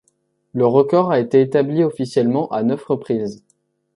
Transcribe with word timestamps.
Le 0.55 0.65
record 0.65 1.11
a 1.11 1.19
été 1.19 1.41
établi 1.41 1.83
officiellement 1.83 2.47
à 2.51 2.63
neuf 2.63 2.83
reprises. 2.83 3.43